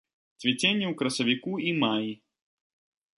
[0.43, 2.11] Цвіценне ў красавіку і маі.